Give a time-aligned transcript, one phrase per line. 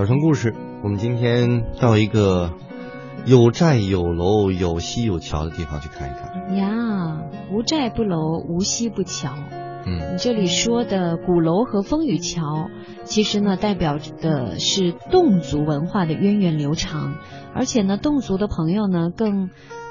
[0.00, 2.54] 小城故事，我们今天到一个
[3.26, 6.56] 有寨有楼有溪有桥的地方去看一看。
[6.56, 7.20] 呀，
[7.52, 9.28] 无寨不楼，无溪不桥。
[9.84, 12.70] 嗯你这里说的鼓楼和风雨桥，
[13.04, 17.16] 其实呢代表的是侗族文化的源远流长，
[17.54, 19.50] 而且呢侗族的朋友呢更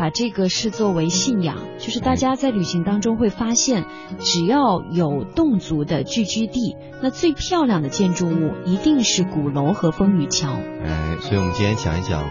[0.00, 3.84] 把这个视作为信仰，就是大家在旅行当中会发现，
[4.18, 10.52] 只要有侗族的聚居地，那最漂亮的建筑物一定是鼓楼和风雨桥。
[10.52, 12.24] 哎，所以我们今天讲一讲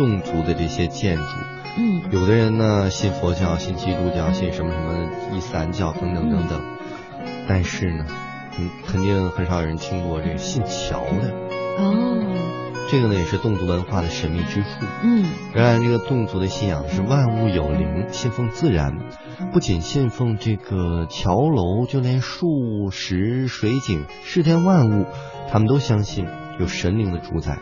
[0.00, 1.22] 侗族的这些建筑。
[1.78, 6.60] 嗯有的人呢信佛教、信基督教、信什么什么伊斯兰教等等等等，
[7.46, 8.04] 但是呢，
[8.58, 11.32] 嗯，肯定很少有人听过这个信桥的。
[11.78, 12.18] 哦，
[12.92, 14.68] 这个呢也是侗族文化的神秘之处。
[15.02, 15.24] 嗯
[15.54, 18.98] 原来这个侗族的信仰是万物有灵，信奉自然，
[19.50, 25.06] 不仅信奉这个桥楼，就连树石、水井、世间万物，
[25.50, 26.26] 他们都相信
[26.60, 27.60] 有神灵的主宰。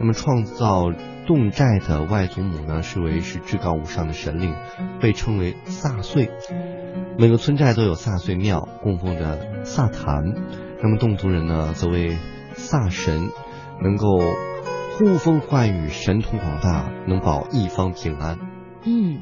[0.00, 0.90] 那么创造
[1.26, 4.54] 侗寨的外祖母呢，视为是至高无上的神灵，
[5.02, 6.30] 被称为萨岁。
[7.18, 10.24] 每个村寨都有萨岁庙，供奉着萨坛。
[10.82, 12.16] 那么侗族人呢，则为
[12.54, 13.28] 萨神，
[13.82, 14.20] 能够
[14.98, 18.38] 呼风唤雨，神通广大，能保一方平安。
[18.84, 19.20] 嗯。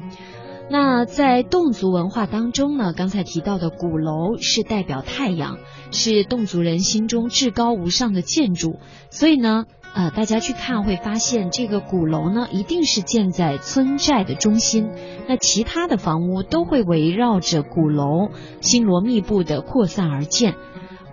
[0.69, 5.57] 那在侗族文化当中呢，刚才提到的鼓楼是代表太阳，
[5.91, 14.89] 是侗族人心中至高无上的建筑，所以呢，呃，大家去看会发现，这个鼓楼呢一定是建在村寨的中心，
[15.27, 18.29] 那其他的房屋都会围绕着鼓楼
[18.61, 20.55] 星罗密布的扩散而建。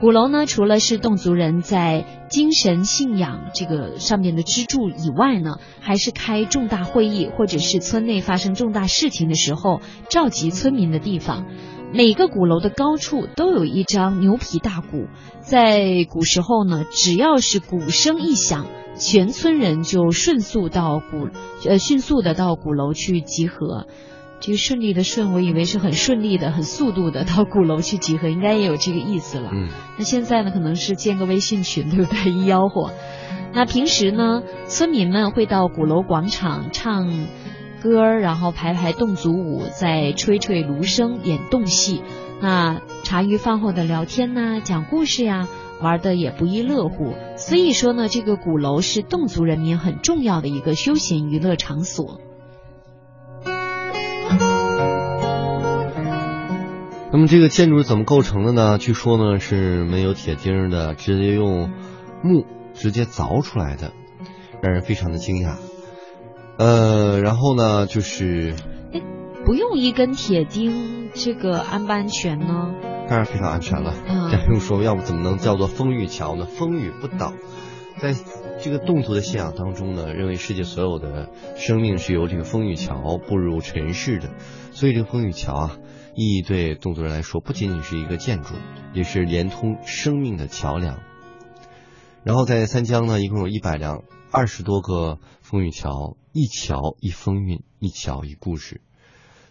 [0.00, 11.44] 鼓楼呢，除了是侗族人在精神信仰这个上面的支柱以外呢，还是开重大会议或者是村内发生重大事情的时候召集村民的地方。
[11.92, 15.08] 每个鼓楼的高处都有一张牛皮大鼓，
[15.42, 18.64] 在古时候呢，只要是鼓声一响，
[18.96, 21.28] 全村人就迅速到鼓
[21.68, 23.86] 呃迅速的到鼓楼去集合。
[24.40, 29.50] 这个顺利的顺，我以为是很顺利的、很速度的到鼓楼去集合，应该也有这个意思了。
[29.52, 29.68] 嗯，
[29.98, 32.32] 那现在呢，可能是建个微信群，对不对？
[32.32, 32.90] 一吆喝。
[33.52, 37.26] 那平时呢，村民们会到鼓楼广场唱
[37.82, 42.00] 歌，然后排排侗族舞，再吹吹芦笙，演侗戏。
[42.40, 45.48] 那茶余饭后的聊天呐、讲故事呀，
[45.82, 47.12] 玩的也不亦乐乎。
[47.36, 52.18] 所以说呢，这个鼓楼是侗族人民很重要的一个休闲娱乐场所。
[57.12, 58.78] 那么这个建筑是怎么构成的呢？
[58.78, 61.70] 据说呢是没有铁钉的，直接用
[62.22, 63.92] 木直接凿出来的，
[64.62, 65.56] 让人非常的惊讶。
[66.56, 68.54] 呃，然后呢就是
[69.44, 72.74] 不用一根铁钉，这个安不安全呢？
[73.08, 73.92] 当然非常安全了。
[74.06, 76.46] 嗯 这不用说，要不怎么能叫做风雨桥呢？
[76.46, 77.32] 风雨不倒。
[78.00, 78.14] 在
[78.62, 84.30] 这个侗族的信仰当中呢，认为世界所有的生命是由这个风雨桥步入尘世的，
[84.72, 85.78] 所以这个风雨桥啊，
[86.14, 88.54] 意义对侗族人来说不仅仅是一个建筑，
[88.94, 90.98] 也是连通生命的桥梁。
[92.24, 98.80] 然后在三江呢，一共有一百辆二十多个风雨桥，一桥一风韵，一桥一故事。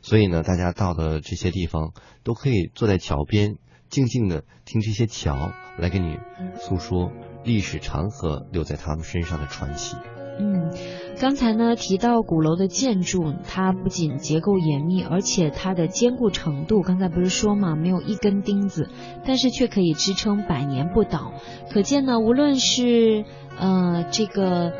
[0.01, 1.93] 所以呢，大家到的这些地方
[2.23, 3.57] 都可以坐在桥边，
[3.89, 6.17] 静静的听这些桥来给你
[6.57, 7.11] 诉说
[7.43, 9.95] 历史长河留在他们身上的传奇。
[10.41, 10.71] 嗯，
[11.19, 18.87] 刚才呢提到鼓楼的建筑，它不仅结构严密，而且它的坚固程度，刚才不是说嘛，没有一根钉子，
[19.25, 21.33] 但是却可以支撑百年不倒。
[21.69, 23.25] 可见呢，无论是
[23.59, 24.71] 呃这个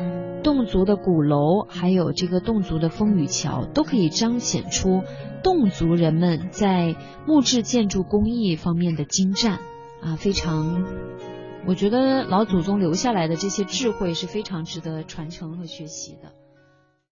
[0.42, 5.02] 侗族的鼓楼，还有这个侗族的风雨桥，都可以彰显出
[5.42, 9.58] 侗族人们在木质建筑工艺方面的精湛
[10.00, 10.86] 啊，非常。
[11.66, 16.32] 我觉得老祖宗留下来的这些智慧是非常值得传承和学习的。